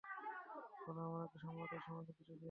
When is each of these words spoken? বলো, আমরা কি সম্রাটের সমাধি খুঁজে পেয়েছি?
বলো, 0.85 1.01
আমরা 1.07 1.25
কি 1.31 1.37
সম্রাটের 1.43 1.81
সমাধি 1.85 2.11
খুঁজে 2.11 2.23
পেয়েছি? 2.27 2.39